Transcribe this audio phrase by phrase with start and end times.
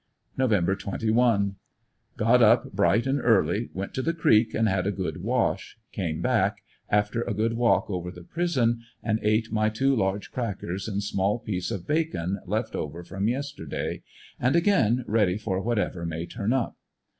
[0.35, 0.51] Nov.
[0.51, 1.57] 21.—
[2.17, 6.23] Got up bright and early, went to the creek and had a good wash, came
[6.23, 11.03] back, after a good walk over the prison, and ate my two large crackers and
[11.03, 14.01] small piece of bacon left over from yes terday,
[14.39, 16.75] and again ready for w^hatever may turn up.